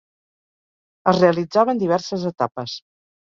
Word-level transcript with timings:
Es 1.11 1.19
realitzava 1.19 1.75
en 1.77 1.83
diverses 1.83 2.25
etapes. 2.33 2.75